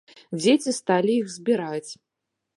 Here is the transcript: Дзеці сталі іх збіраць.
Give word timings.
Дзеці 0.39 0.71
сталі 0.79 1.13
іх 1.19 1.27
збіраць. 1.35 1.87